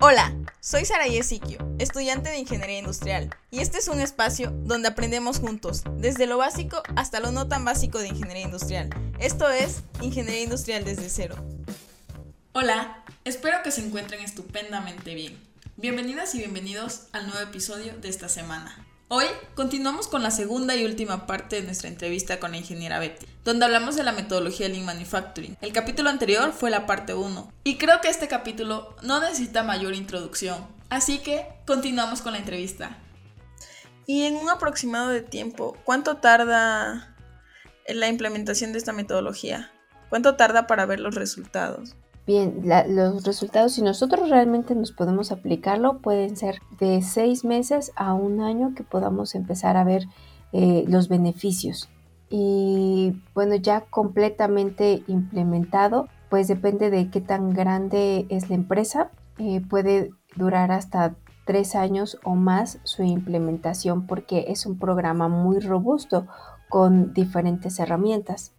Hola, 0.00 0.32
soy 0.60 0.84
Saraí 0.84 1.20
Siquio, 1.24 1.58
estudiante 1.80 2.30
de 2.30 2.38
Ingeniería 2.38 2.78
Industrial, 2.78 3.34
y 3.50 3.58
este 3.58 3.78
es 3.78 3.88
un 3.88 3.98
espacio 3.98 4.52
donde 4.62 4.86
aprendemos 4.86 5.40
juntos, 5.40 5.82
desde 5.96 6.26
lo 6.26 6.38
básico 6.38 6.84
hasta 6.94 7.18
lo 7.18 7.32
no 7.32 7.48
tan 7.48 7.64
básico 7.64 7.98
de 7.98 8.06
Ingeniería 8.06 8.44
Industrial. 8.44 8.90
Esto 9.18 9.50
es 9.50 9.82
Ingeniería 10.00 10.44
Industrial 10.44 10.84
desde 10.84 11.10
cero. 11.10 11.34
Hola, 12.52 13.02
espero 13.24 13.60
que 13.64 13.72
se 13.72 13.84
encuentren 13.84 14.20
estupendamente 14.20 15.16
bien. 15.16 15.36
Bienvenidas 15.76 16.32
y 16.36 16.38
bienvenidos 16.38 17.08
al 17.10 17.26
nuevo 17.26 17.40
episodio 17.40 17.98
de 17.98 18.08
esta 18.08 18.28
semana. 18.28 18.87
Hoy 19.10 19.24
continuamos 19.54 20.06
con 20.06 20.22
la 20.22 20.30
segunda 20.30 20.76
y 20.76 20.84
última 20.84 21.26
parte 21.26 21.56
de 21.56 21.62
nuestra 21.62 21.88
entrevista 21.88 22.38
con 22.38 22.50
la 22.50 22.58
ingeniera 22.58 22.98
Betty, 22.98 23.24
donde 23.42 23.64
hablamos 23.64 23.96
de 23.96 24.02
la 24.02 24.12
metodología 24.12 24.68
Lean 24.68 24.84
Manufacturing. 24.84 25.56
El 25.62 25.72
capítulo 25.72 26.10
anterior 26.10 26.52
fue 26.52 26.68
la 26.68 26.84
parte 26.84 27.14
1, 27.14 27.50
y 27.64 27.78
creo 27.78 28.02
que 28.02 28.10
este 28.10 28.28
capítulo 28.28 28.96
no 29.00 29.18
necesita 29.18 29.62
mayor 29.62 29.94
introducción, 29.94 30.66
así 30.90 31.20
que 31.20 31.46
continuamos 31.66 32.20
con 32.20 32.32
la 32.32 32.38
entrevista. 32.38 32.98
Y 34.04 34.24
en 34.24 34.36
un 34.36 34.50
aproximado 34.50 35.08
de 35.08 35.22
tiempo, 35.22 35.78
¿cuánto 35.84 36.18
tarda 36.18 37.16
la 37.88 38.08
implementación 38.08 38.72
de 38.72 38.78
esta 38.78 38.92
metodología? 38.92 39.72
¿Cuánto 40.10 40.36
tarda 40.36 40.66
para 40.66 40.84
ver 40.84 41.00
los 41.00 41.14
resultados? 41.14 41.96
Bien, 42.28 42.60
los 42.88 43.24
resultados, 43.24 43.72
si 43.72 43.80
nosotros 43.80 44.28
realmente 44.28 44.74
nos 44.74 44.92
podemos 44.92 45.32
aplicarlo, 45.32 46.00
pueden 46.00 46.36
ser 46.36 46.60
de 46.78 47.00
seis 47.00 47.42
meses 47.42 47.90
a 47.96 48.12
un 48.12 48.42
año 48.42 48.74
que 48.74 48.84
podamos 48.84 49.34
empezar 49.34 49.78
a 49.78 49.84
ver 49.84 50.02
eh, 50.52 50.84
los 50.86 51.08
beneficios. 51.08 51.88
Y 52.28 53.14
bueno, 53.32 53.54
ya 53.54 53.80
completamente 53.80 55.04
implementado, 55.06 56.08
pues 56.28 56.48
depende 56.48 56.90
de 56.90 57.08
qué 57.08 57.22
tan 57.22 57.54
grande 57.54 58.26
es 58.28 58.50
la 58.50 58.56
empresa. 58.56 59.10
Eh, 59.38 59.62
puede 59.66 60.10
durar 60.36 60.70
hasta 60.70 61.14
tres 61.46 61.74
años 61.74 62.18
o 62.24 62.34
más 62.34 62.78
su 62.82 63.04
implementación 63.04 64.06
porque 64.06 64.44
es 64.48 64.66
un 64.66 64.78
programa 64.78 65.28
muy 65.28 65.60
robusto 65.60 66.26
con 66.68 67.14
diferentes 67.14 67.78
herramientas. 67.78 68.52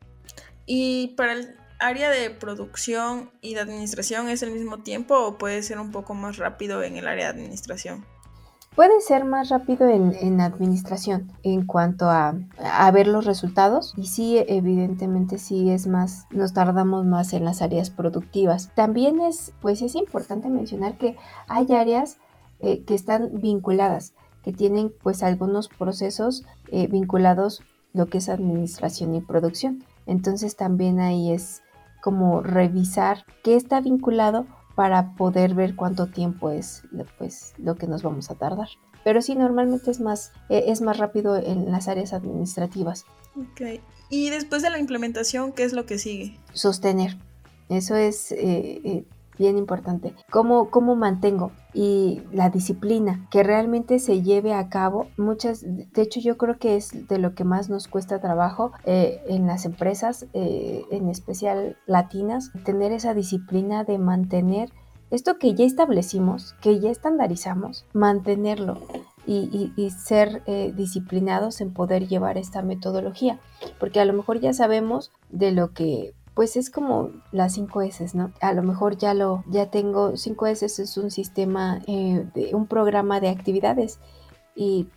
Y 0.65 1.09
para 1.09 1.33
el 1.33 1.58
área 1.79 2.09
de 2.09 2.29
producción 2.29 3.31
y 3.41 3.55
de 3.55 3.61
administración 3.61 4.29
es 4.29 4.43
el 4.43 4.51
mismo 4.51 4.79
tiempo 4.79 5.15
o 5.17 5.37
puede 5.37 5.63
ser 5.63 5.79
un 5.79 5.91
poco 5.91 6.13
más 6.13 6.37
rápido 6.37 6.83
en 6.83 6.97
el 6.97 7.07
área 7.07 7.31
de 7.31 7.39
administración? 7.39 8.05
Puede 8.75 9.01
ser 9.01 9.25
más 9.25 9.49
rápido 9.49 9.89
en, 9.89 10.39
administración 10.39 11.33
en 11.43 11.65
cuanto 11.65 12.09
a, 12.09 12.35
a, 12.59 12.91
ver 12.91 13.07
los 13.07 13.25
resultados 13.25 13.93
y 13.97 14.05
sí, 14.05 14.37
evidentemente 14.47 15.37
sí 15.37 15.69
es 15.71 15.87
más, 15.87 16.27
nos 16.29 16.53
tardamos 16.53 17.05
más 17.05 17.33
en 17.33 17.43
las 17.43 17.61
áreas 17.61 17.89
productivas. 17.89 18.71
También 18.75 19.19
es, 19.19 19.53
pues 19.59 19.81
es 19.81 19.95
importante 19.95 20.49
mencionar 20.49 20.97
que 20.97 21.17
hay 21.47 21.73
áreas 21.73 22.19
eh, 22.61 22.83
que 22.83 22.93
están 22.93 23.41
vinculadas, 23.41 24.13
que 24.43 24.53
tienen 24.53 24.93
pues 25.01 25.23
algunos 25.23 25.67
procesos 25.67 26.45
eh, 26.71 26.87
vinculados 26.87 27.63
lo 27.93 28.07
que 28.07 28.19
es 28.19 28.29
administración 28.29 29.15
y 29.15 29.21
producción. 29.21 29.83
Entonces 30.05 30.55
también 30.55 30.99
ahí 30.99 31.31
es 31.31 31.63
como 32.01 32.41
revisar 32.41 33.25
qué 33.43 33.55
está 33.55 33.81
vinculado 33.81 34.47
para 34.75 35.15
poder 35.15 35.55
ver 35.55 35.75
cuánto 35.75 36.07
tiempo 36.07 36.51
es 36.51 36.83
pues, 37.17 37.53
lo 37.57 37.75
que 37.75 37.87
nos 37.87 38.03
vamos 38.03 38.31
a 38.31 38.35
tardar. 38.35 38.69
Pero 39.03 39.21
sí, 39.21 39.35
normalmente 39.35 39.91
es 39.91 39.99
más, 39.99 40.31
e, 40.49 40.65
es 40.67 40.81
más 40.81 40.97
rápido 40.97 41.35
en 41.35 41.71
las 41.71 41.87
áreas 41.87 42.13
administrativas. 42.13 43.05
Ok. 43.35 43.81
Y 44.09 44.29
después 44.29 44.61
de 44.61 44.69
la 44.69 44.79
implementación, 44.79 45.51
¿qué 45.51 45.63
es 45.63 45.73
lo 45.73 45.85
que 45.85 45.97
sigue? 45.97 46.39
Sostener. 46.53 47.17
Eso 47.69 47.95
es 47.95 48.31
eh, 48.31 48.81
eh, 48.83 49.05
bien 49.39 49.57
importante. 49.57 50.13
¿Cómo, 50.29 50.69
cómo 50.69 50.95
mantengo? 50.95 51.51
Y 51.73 52.21
la 52.31 52.49
disciplina, 52.49 53.25
que 53.31 53.41
realmente 53.41 53.97
se 53.97 54.21
lleve 54.21 54.53
a 54.53 54.69
cabo. 54.69 55.07
Muchas, 55.17 55.63
de 55.63 56.01
hecho 56.01 56.19
yo 56.19 56.37
creo 56.37 56.59
que 56.59 56.75
es 56.75 57.07
de 57.07 57.17
lo 57.17 57.33
que 57.33 57.45
más 57.45 57.69
nos 57.69 57.87
cuesta 57.87 58.19
trabajo 58.19 58.73
eh, 58.83 59.23
en 59.27 59.47
las 59.47 59.65
empresas, 59.65 60.27
eh, 60.33 60.83
en 60.91 61.09
especial 61.09 61.77
latinas, 61.87 62.51
tener 62.65 62.91
esa 62.91 63.13
disciplina 63.13 63.83
de 63.83 63.97
mantener 63.97 64.69
esto 65.09 65.39
que 65.39 65.55
ya 65.55 65.65
establecimos, 65.65 66.53
que 66.61 66.79
ya 66.79 66.91
estandarizamos, 66.91 67.85
mantenerlo. 67.93 68.79
Y, 69.31 69.91
ser 69.91 70.41
eh, 70.47 70.73
disciplinados 70.75 71.61
en 71.61 71.71
poder 71.71 72.07
llevar 72.07 72.39
esta 72.39 72.63
metodología, 72.63 73.39
porque 73.79 73.99
a 73.99 74.05
lo 74.05 74.13
mejor 74.13 74.39
ya 74.39 74.53
sabemos 74.53 75.11
de 75.29 75.51
lo 75.51 75.71
que 75.71 76.15
pues 76.39 76.55
es 76.55 76.69
como 76.69 77.09
las 77.33 77.55
5 77.55 77.81
S, 77.81 78.17
¿no? 78.17 78.31
A 78.39 78.53
lo 78.53 78.63
mejor 78.63 78.95
ya 78.95 79.13
lo, 79.13 79.43
ya 79.49 79.69
tengo 79.69 80.15
5 80.15 80.47
S 80.47 80.65
es 80.67 80.95
un 80.95 81.11
sistema, 81.11 81.81
eh, 81.85 82.25
un 82.53 82.65
programa 82.65 83.19
de 83.19 83.27
actividades 83.27 83.99
y 84.55 84.87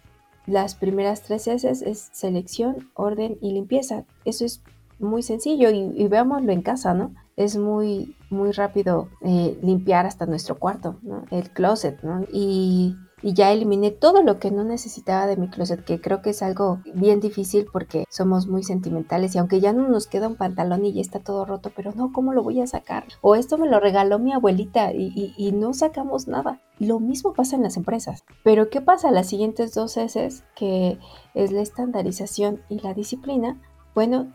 las 0.46 0.76
primeras 0.76 1.22
tres 1.22 1.48
S 1.48 1.68
es 1.68 2.10
selección, 2.12 2.90
orden 2.94 3.38
y 3.40 3.54
limpieza. 3.54 4.04
Eso 4.24 4.44
es 4.44 4.62
muy 5.00 5.24
sencillo 5.24 5.70
y, 5.70 6.06
veámoslo 6.06 6.52
en 6.52 6.62
casa, 6.62 6.94
¿no? 6.94 7.12
Es 7.34 7.56
muy, 7.56 8.14
muy 8.30 8.52
rápido 8.52 9.08
eh, 9.22 9.58
limpiar 9.64 10.06
hasta 10.06 10.26
nuestro 10.26 10.60
cuarto, 10.60 11.00
¿no? 11.02 11.24
El 11.32 11.50
closet, 11.50 12.04
¿no? 12.04 12.24
Y 12.32 12.94
y 13.22 13.34
ya 13.34 13.52
eliminé 13.52 13.90
todo 13.90 14.22
lo 14.22 14.38
que 14.38 14.50
no 14.50 14.64
necesitaba 14.64 15.26
de 15.26 15.36
mi 15.36 15.48
closet, 15.48 15.84
que 15.84 16.00
creo 16.00 16.22
que 16.22 16.30
es 16.30 16.42
algo 16.42 16.80
bien 16.94 17.20
difícil 17.20 17.66
porque 17.72 18.04
somos 18.10 18.48
muy 18.48 18.64
sentimentales 18.64 19.34
y 19.34 19.38
aunque 19.38 19.60
ya 19.60 19.72
no 19.72 19.88
nos 19.88 20.06
queda 20.06 20.28
un 20.28 20.36
pantalón 20.36 20.84
y 20.84 20.92
ya 20.92 21.00
está 21.00 21.20
todo 21.20 21.44
roto, 21.44 21.70
pero 21.74 21.92
no, 21.94 22.12
¿cómo 22.12 22.32
lo 22.32 22.42
voy 22.42 22.60
a 22.60 22.66
sacar? 22.66 23.04
O 23.20 23.36
esto 23.36 23.58
me 23.58 23.68
lo 23.68 23.78
regaló 23.80 24.18
mi 24.18 24.32
abuelita 24.32 24.92
y, 24.92 25.52
no 25.52 25.74
sacamos 25.74 26.28
nada. 26.28 26.60
Lo 26.78 26.98
mismo 26.98 27.34
pasa 27.34 27.56
en 27.56 27.62
las 27.62 27.76
empresas. 27.76 28.24
Pero 28.42 28.70
¿qué 28.70 28.80
pasa? 28.80 29.10
Las 29.10 29.28
siguientes 29.28 29.74
dos 29.74 29.96
S, 29.96 30.28
que 30.56 30.98
es 31.34 31.52
la 31.52 31.60
estandarización 31.60 32.62
y 32.70 32.80
la 32.80 32.94
disciplina, 32.94 33.60
bueno, 33.94 34.32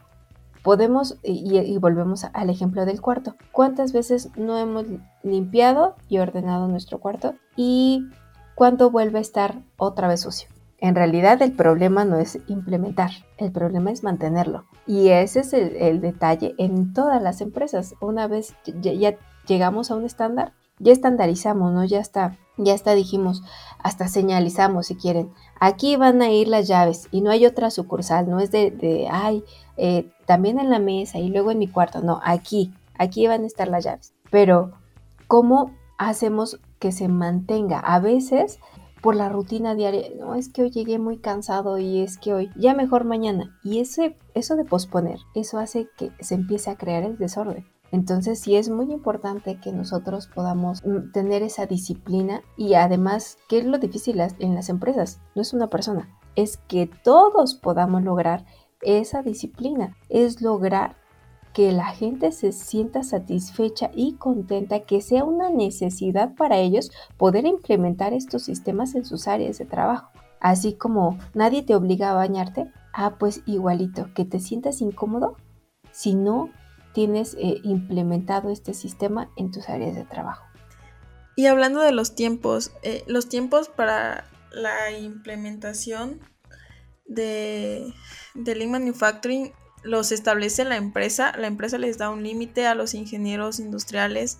podemos, 0.63 1.17
y, 1.23 1.57
y, 1.57 1.77
volvemos 1.77 2.25
al 2.25 2.49
ejemplo 2.49 2.85
del 2.85 3.01
cuarto, 3.01 3.35
¿cuántas 3.51 3.93
veces 3.93 4.29
no 4.37 4.57
hemos 4.57 4.85
limpiado 5.23 5.95
y 6.07 6.19
ordenado 6.19 6.67
nuestro 6.67 6.99
cuarto? 6.99 7.33
Y 7.55 8.03
cuando 8.57 8.89
vuelve 8.89 9.19
a 9.19 9.21
estar 9.21 9.61
otra 9.77 10.07
vez 10.07 10.21
sucio. 10.21 10.49
En 10.79 10.95
realidad 10.95 11.39
el 11.43 11.51
problema 11.51 12.05
no 12.05 12.17
es 12.17 12.39
implementar, 12.47 13.11
el 13.37 13.51
problema 13.51 13.91
es 13.91 14.01
mantenerlo. 14.01 14.65
Y 14.87 15.09
ese 15.09 15.41
es 15.41 15.53
el, 15.53 16.01
detalle 16.01 16.55
en 16.57 16.91
todas 16.91 17.21
las 17.21 17.41
empresas. 17.41 17.93
Una 18.01 18.27
vez 18.27 18.55
ya, 18.81 19.15
llegamos 19.45 19.91
a 19.91 19.95
un 19.95 20.05
estándar, 20.05 20.53
ya 20.79 20.91
estandarizamos, 20.91 21.71
¿no? 21.71 21.85
Ya 21.85 21.99
está, 21.99 22.35
ya 22.57 22.73
está, 22.73 22.95
dijimos, 22.95 23.43
hasta 23.77 24.07
señalizamos 24.07 24.87
si 24.87 24.95
quieren. 24.95 25.31
Aquí 25.59 25.95
van 25.95 26.23
a 26.23 26.31
ir 26.31 26.47
las 26.47 26.67
llaves 26.67 27.09
y 27.11 27.21
no 27.21 27.29
hay 27.29 27.45
otra 27.45 27.69
sucursal, 27.69 28.27
no 28.27 28.39
es 28.39 28.49
de, 28.49 29.07
ay, 29.11 29.43
eh, 29.77 30.09
también 30.25 30.59
en 30.59 30.71
la 30.71 30.79
mesa 30.79 31.19
y 31.19 31.29
luego 31.29 31.51
en 31.51 31.59
mi 31.59 31.67
cuarto, 31.67 32.01
no, 32.01 32.21
aquí, 32.23 32.73
aquí 32.97 33.27
van 33.27 33.43
a 33.43 33.47
estar 33.47 33.67
las 33.67 33.85
llaves. 33.85 34.15
Pero, 34.31 34.71
¿cómo 35.27 35.75
hacemos 35.99 36.59
que 36.79 36.91
se 36.91 37.07
mantenga. 37.07 37.79
A 37.79 37.99
veces 37.99 38.59
por 39.01 39.15
la 39.15 39.29
rutina 39.29 39.75
diaria, 39.75 40.09
no 40.19 40.35
es 40.35 40.49
que 40.49 40.63
hoy 40.63 40.71
llegué 40.71 40.99
muy 40.99 41.17
cansado 41.17 41.77
y 41.77 42.01
es 42.01 42.17
que 42.17 42.33
hoy 42.33 42.49
ya 42.55 42.73
mejor 42.73 43.05
mañana. 43.05 43.57
Y 43.63 43.79
ese, 43.79 44.17
eso 44.33 44.55
de 44.55 44.65
posponer, 44.65 45.19
eso 45.35 45.59
hace 45.59 45.87
que 45.97 46.11
se 46.19 46.35
empiece 46.35 46.69
a 46.69 46.77
crear 46.77 47.03
el 47.03 47.17
desorden. 47.17 47.65
Entonces 47.91 48.39
sí 48.39 48.55
es 48.55 48.69
muy 48.69 48.91
importante 48.91 49.59
que 49.61 49.71
nosotros 49.71 50.27
podamos 50.27 50.85
mm, 50.85 51.11
tener 51.13 51.41
esa 51.41 51.67
disciplina 51.67 52.41
y 52.57 52.73
además, 52.73 53.37
¿qué 53.47 53.59
es 53.59 53.65
lo 53.65 53.77
difícil 53.77 54.19
en 54.19 54.55
las 54.55 54.69
empresas? 54.69 55.21
No 55.35 55.41
es 55.41 55.53
una 55.53 55.69
persona, 55.69 56.09
es 56.35 56.57
que 56.57 56.89
todos 57.03 57.55
podamos 57.55 58.03
lograr 58.03 58.45
esa 58.81 59.21
disciplina, 59.21 59.95
es 60.09 60.41
lograr 60.41 60.97
que 61.57 61.71
la 61.71 61.87
gente 61.87 62.31
se 62.33 62.51
sienta 62.51 63.01
satisfecha 63.01 63.89
y 63.95 64.13
contenta, 64.13 64.81
que 64.81 65.01
sea 65.01 65.23
una 65.23 65.49
necesidad 65.49 66.35
para 66.35 66.59
ellos 66.59 66.91
poder 67.17 67.47
implementar 67.47 68.13
estos 68.13 68.43
sistemas 68.43 68.93
en 68.93 69.05
sus 69.05 69.27
áreas 69.27 69.57
de 69.57 69.65
trabajo. 69.65 70.11
Así 70.39 70.73
como 70.73 71.17
nadie 71.33 71.63
te 71.63 71.73
obliga 71.73 72.11
a 72.11 72.13
bañarte, 72.13 72.71
ah, 72.93 73.15
pues 73.17 73.41
igualito, 73.47 74.13
que 74.13 74.23
te 74.23 74.39
sientas 74.39 74.81
incómodo 74.81 75.35
si 75.91 76.13
no 76.13 76.51
tienes 76.93 77.33
eh, 77.39 77.59
implementado 77.63 78.51
este 78.51 78.75
sistema 78.75 79.31
en 79.35 79.49
tus 79.49 79.67
áreas 79.67 79.95
de 79.95 80.03
trabajo. 80.03 80.45
Y 81.35 81.47
hablando 81.47 81.79
de 81.79 81.91
los 81.91 82.13
tiempos, 82.13 82.71
eh, 82.83 83.03
los 83.07 83.29
tiempos 83.29 83.67
para 83.67 84.25
la 84.51 84.91
implementación 84.91 86.19
de, 87.07 87.91
de 88.35 88.55
Lean 88.55 88.69
Manufacturing 88.69 89.53
los 89.87 90.11
establece 90.11 90.65
la 90.65 90.75
empresa, 90.75 91.33
la 91.37 91.47
empresa 91.47 91.77
les 91.77 91.97
da 91.97 92.09
un 92.09 92.23
límite 92.23 92.67
a 92.67 92.75
los 92.75 92.93
ingenieros 92.93 93.59
industriales 93.59 94.39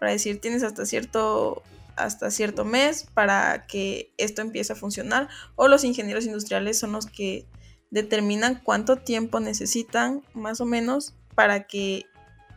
para 0.00 0.12
decir 0.12 0.40
tienes 0.40 0.62
hasta 0.62 0.86
cierto 0.86 1.62
hasta 1.96 2.30
cierto 2.30 2.64
mes 2.64 3.06
para 3.14 3.66
que 3.66 4.12
esto 4.18 4.42
empiece 4.42 4.72
a 4.72 4.76
funcionar 4.76 5.28
o 5.54 5.68
los 5.68 5.84
ingenieros 5.84 6.26
industriales 6.26 6.78
son 6.78 6.92
los 6.92 7.06
que 7.06 7.46
determinan 7.90 8.60
cuánto 8.62 8.96
tiempo 8.96 9.40
necesitan 9.40 10.22
más 10.34 10.60
o 10.60 10.66
menos 10.66 11.14
para 11.34 11.66
que 11.66 12.04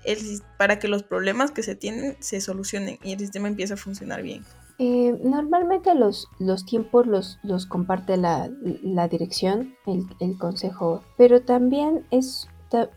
el, 0.04 0.42
para 0.58 0.80
que 0.80 0.88
los 0.88 1.04
problemas 1.04 1.52
que 1.52 1.64
se 1.64 1.76
tienen 1.76 2.18
se 2.20 2.42
solucionen 2.42 3.00
y 3.04 3.14
el 3.14 3.20
sistema 3.20 3.48
empiece 3.48 3.74
a 3.74 3.78
funcionar 3.78 4.24
bien? 4.24 4.44
Eh, 4.82 5.20
normalmente 5.24 5.94
los, 5.94 6.30
los 6.40 6.66
tiempos 6.66 7.06
los, 7.06 7.38
los 7.44 7.66
comparte 7.66 8.16
la, 8.16 8.50
la 8.82 9.10
dirección, 9.10 9.76
el, 9.86 10.06
el, 10.22 10.38
consejo, 10.38 11.04
pero 11.18 11.42
también 11.42 12.06
es 12.12 12.48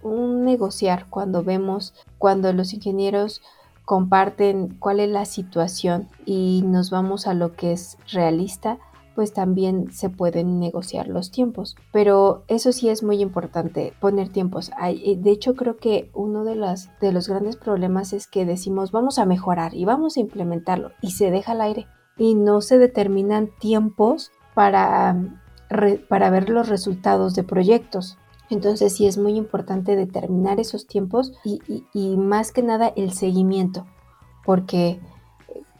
un 0.02 0.44
negociar 0.44 1.06
cuando 1.10 1.42
vemos, 1.42 1.94
cuando 2.18 2.52
los 2.52 2.72
ingenieros 2.72 3.42
comparten 3.84 4.76
cuál 4.78 5.00
es 5.00 5.08
la 5.08 5.24
situación 5.24 6.08
y 6.24 6.62
nos 6.64 6.90
vamos 6.90 7.26
a 7.26 7.34
lo 7.34 7.54
que 7.54 7.72
es 7.72 7.98
realista, 8.12 8.78
pues 9.14 9.32
también 9.32 9.92
se 9.92 10.08
pueden 10.10 10.58
negociar 10.58 11.08
los 11.08 11.30
tiempos. 11.30 11.76
Pero 11.92 12.44
eso 12.48 12.72
sí 12.72 12.88
es 12.88 13.02
muy 13.02 13.20
importante, 13.20 13.92
poner 14.00 14.28
tiempos. 14.28 14.70
Eh, 14.82 15.16
de 15.18 15.30
hecho, 15.30 15.54
creo 15.54 15.76
que 15.76 16.10
uno 16.14 16.44
de, 16.44 16.54
los 16.54 17.28
grandes 17.28 17.56
problemas 17.56 18.12
es 18.12 18.26
que 18.26 18.44
decimos 18.44 18.92
vamos 18.92 19.18
a 19.18 19.26
mejorar 19.26 19.74
y 19.74 19.84
vamos 19.84 20.16
a 20.16 20.20
implementarlo 20.20 20.92
y 21.00 21.12
se 21.12 21.30
deja 21.30 21.52
al 21.52 21.60
aire 21.60 21.86
y 22.16 22.34
no 22.34 22.60
se 22.60 22.78
determinan 22.78 23.50
tiempos 23.58 24.32
para, 24.54 25.16
para 26.08 26.30
ver 26.30 26.50
los 26.50 26.68
resultados 26.68 27.34
de 27.34 27.44
proyectos. 27.44 28.18
Entonces 28.50 28.94
sí 28.94 29.06
es 29.06 29.16
muy 29.16 29.36
importante 29.36 29.96
determinar 29.96 30.60
esos 30.60 30.86
tiempos 30.86 31.32
y, 31.44 31.84
y 31.94 32.16
más 32.16 32.52
que 32.52 32.62
nada 32.62 32.92
el 32.96 33.12
seguimiento, 33.12 33.86
porque 34.44 35.00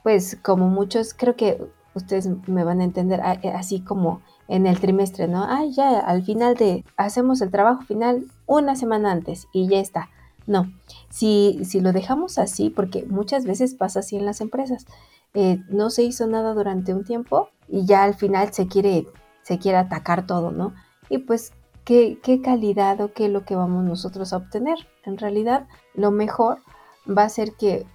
pues 0.02 0.38
como 0.43 0.69
muchos, 0.69 1.14
creo 1.14 1.37
que 1.37 1.64
ustedes 1.94 2.28
me 2.48 2.64
van 2.64 2.80
a 2.80 2.84
entender 2.84 3.20
eh, 3.42 3.50
así 3.50 3.80
como 3.80 4.20
en 4.48 4.66
el 4.66 4.80
trimestre, 4.80 5.28
¿no? 5.28 5.44
Ay, 5.48 5.72
ya 5.72 5.98
al 5.98 6.22
final 6.24 6.54
de, 6.54 6.84
hacemos 6.96 7.40
el 7.40 7.50
trabajo 7.50 7.82
final 7.82 8.26
una 8.46 8.76
semana 8.76 9.12
antes 9.12 9.48
y 9.52 9.68
ya 9.68 9.78
está. 9.78 10.10
No, 10.46 10.72
si, 11.08 11.60
si 11.64 11.80
lo 11.80 11.92
dejamos 11.92 12.38
así, 12.38 12.70
porque 12.70 13.04
muchas 13.04 13.44
veces 13.44 13.74
pasa 13.74 14.00
así 14.00 14.16
en 14.16 14.26
las 14.26 14.40
empresas, 14.40 14.86
eh, 15.34 15.60
no 15.68 15.90
se 15.90 16.02
hizo 16.02 16.26
nada 16.26 16.52
durante 16.52 16.92
un 16.92 17.04
tiempo 17.04 17.48
y 17.68 17.86
ya 17.86 18.02
al 18.02 18.14
final 18.14 18.52
se 18.52 18.66
quiere, 18.66 19.06
se 19.42 19.58
quiere 19.58 19.78
atacar 19.78 20.26
todo, 20.26 20.50
¿no? 20.50 20.74
Y 21.08 21.18
pues, 21.18 21.52
¿qué, 21.84 22.18
qué 22.22 22.42
calidad 22.42 23.00
o 23.00 23.12
qué 23.12 23.26
es 23.26 23.30
lo 23.30 23.44
que 23.44 23.56
vamos 23.56 23.84
nosotros 23.84 24.32
a 24.32 24.38
obtener? 24.38 24.78
En 25.04 25.16
realidad, 25.16 25.68
lo 25.94 26.10
mejor 26.10 26.58
va 27.06 27.24
a 27.24 27.28
ser 27.28 27.52
que 27.54 27.86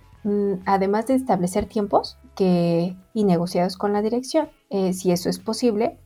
además 0.65 1.07
de 1.07 1.15
establecer 1.15 1.65
tiempos 1.65 2.18
que, 2.35 2.95
y 3.13 3.24
negociados 3.24 3.77
con 3.77 3.94
la 3.94 4.01
dirección, 4.01 4.50
eh, 4.69 4.94
si 4.94 5.12
eso 5.12 5.29
es 5.29 5.39
posible, 5.39 5.97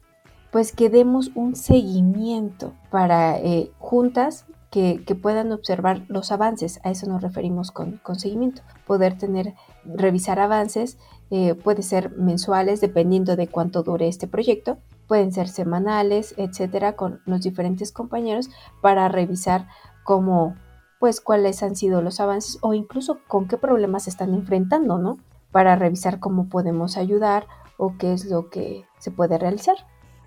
pues 0.51 0.73
que 0.73 0.89
demos 0.89 1.31
un 1.35 1.56
seguimiento 1.56 2.73
para 2.89 3.38
eh, 3.39 3.71
juntas 3.79 4.45
que, 4.69 5.03
puedan 5.21 5.51
observar 5.51 6.03
los 6.07 6.31
avances. 6.31 6.79
A 6.83 6.91
eso 6.91 7.06
nos 7.07 7.21
referimos 7.21 7.71
con, 7.71 8.01
seguimiento. 8.18 8.62
Poder 8.88 9.18
tener, 9.18 9.53
revisar 9.85 10.39
avances, 10.39 10.97
eh, 11.29 11.56
puede 11.56 11.83
ser 11.83 12.12
mensuales 12.12 12.79
dependiendo 12.79 13.35
de 13.35 13.47
cuánto 13.47 13.83
dure 13.83 14.07
este 14.07 14.27
proyecto, 14.27 14.77
pueden 15.07 15.33
ser 15.33 15.50
semanales, 15.50 16.33
etcétera, 16.38 16.95
con 16.95 17.21
los 17.25 17.41
diferentes 17.41 17.91
compañeros 17.91 18.50
para 18.81 19.09
revisar 19.09 19.68
cómo 20.03 20.56
pues 21.01 21.19
cuáles 21.19 21.63
han 21.63 21.75
sido 21.75 22.03
los 22.03 22.19
avances 22.19 22.59
o 22.62 22.75
incluso 22.75 23.21
con 23.27 23.48
qué 23.48 23.57
problemas 23.57 24.07
están 24.07 24.36
enfrentando, 24.36 25.00
¿no? 25.00 25.18
Para 25.51 25.75
revisar 25.75 26.19
cómo 26.19 26.48
podemos 26.48 26.95
ayudar 26.95 27.48
o 27.77 27.98
qué 27.98 28.13
es 28.13 28.25
lo 28.25 28.51
que 28.51 28.86
se 29.00 29.09
puede 29.09 29.39
realizar. 29.39 29.77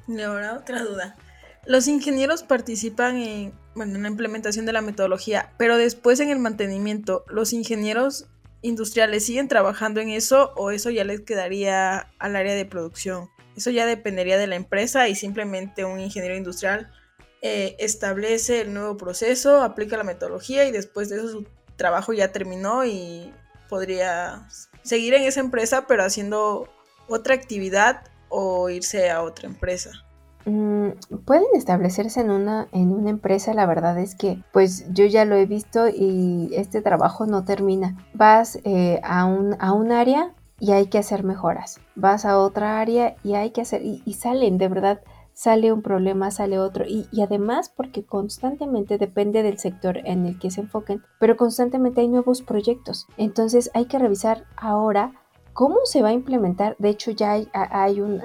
Y 0.09 0.21
ahora 0.21 0.55
otra 0.55 0.83
duda. 0.83 1.15
Los 1.65 1.87
ingenieros 1.87 2.43
participan 2.43 3.19
en, 3.19 3.55
bueno, 3.77 3.95
en 3.95 4.03
la 4.03 4.09
implementación 4.09 4.67
de 4.67 4.73
la 4.73 4.83
metodología, 4.83 5.53
pero 5.59 5.77
después 5.77 6.19
en 6.19 6.31
el 6.31 6.41
mantenimiento, 6.41 7.25
¿los 7.29 7.53
ingenieros 7.53 8.27
industriales 8.61 9.25
siguen 9.25 9.47
trabajando 9.47 10.01
en 10.01 10.09
eso 10.09 10.55
o 10.57 10.73
eso 10.73 10.91
ya 10.91 11.05
les 11.05 11.21
quedaría 11.21 12.11
al 12.19 12.35
área 12.35 12.55
de 12.55 12.65
producción? 12.65 13.31
Eso 13.57 13.71
ya 13.71 13.87
dependería 13.87 14.39
de 14.39 14.49
la 14.49 14.57
empresa 14.57 15.09
y 15.09 15.15
simplemente 15.15 15.85
un 15.85 16.01
ingeniero 16.01 16.35
industrial 16.35 16.91
eh, 17.47 17.77
establece 17.79 18.63
el 18.63 18.73
nuevo 18.73 18.97
proceso, 18.97 19.61
aplica 19.61 19.99
la 19.99 20.03
metodología 20.03 20.65
y 20.65 20.73
después 20.73 21.11
de 21.11 21.17
eso 21.17 21.29
su 21.29 21.47
trabajo 21.77 22.15
ya 22.15 22.33
terminó 22.33 22.87
y 22.87 23.35
podría 23.69 24.49
seguir 24.83 25.13
en 25.13 25.25
esa 25.25 25.41
empresa 25.41 25.85
pero 25.87 26.05
haciendo 26.05 26.71
otra 27.07 27.35
actividad 27.35 28.01
o 28.31 28.71
irse 28.71 29.11
a 29.11 29.23
otra 29.23 29.47
empresa. 29.47 29.91
Mm, 30.47 30.93
pueden 31.27 31.45
establecerse 31.53 32.23
en 32.23 32.31
una, 32.31 32.67
en 32.73 32.91
una 32.91 33.11
empresa, 33.11 33.53
la 33.53 33.67
verdad 33.67 33.99
es 33.99 34.15
que 34.15 34.43
pues 34.51 34.87
yo 34.95 35.05
ya 35.05 35.27
lo 35.27 35.37
he 35.37 35.45
visto 35.45 35.89
y 35.89 36.49
este 36.55 36.81
trabajo 36.81 37.27
no 37.27 37.45
termina. 37.45 37.95
Vas 38.15 38.59
eh, 38.65 39.01
a, 39.03 39.27
un, 39.27 39.55
a 39.59 39.75
un 39.75 39.93
área 39.93 40.33
y 40.61 40.73
hay 40.73 40.87
que 40.87 40.97
hacer 40.97 41.25
mejoras. 41.25 41.79
Vas 41.95 42.25
a 42.25 42.39
otra 42.39 42.81
área 42.81 43.17
y 43.23 43.35
hay 43.35 43.51
que 43.51 43.61
hacer, 43.61 43.83
y 43.85 44.15
salen 44.15 44.57
de 44.57 44.69
verdad 44.69 45.03
sale 45.35 45.73
un 45.73 45.83
problema, 45.83 46.31
sale 46.31 46.59
otro, 46.59 46.85
y, 46.87 47.07
además 47.21 47.69
porque 47.69 48.05
constantemente 48.05 48.99
depende 48.99 49.43
del 49.43 49.59
sector 49.59 49.99
en 50.05 50.27
el 50.27 50.39
que 50.39 50.51
se 50.51 50.63
enfoquen, 50.63 51.03
pero 51.19 51.37
constantemente 51.37 52.01
hay 52.01 52.09
nuevos 52.09 52.41
proyectos. 52.41 53.07
Entonces 53.17 53.71
hay 53.75 53.87
que 53.87 53.99
revisar 53.99 54.45
ahora 54.57 55.13
cómo 55.53 55.79
se 55.85 56.03
va 56.03 56.09
a 56.09 56.13
implementar. 56.13 56.77
De 56.79 56.89
hecho, 56.89 57.11
ya 57.11 57.33
hay, 57.33 57.49
hay 57.53 58.01
un, 58.01 58.23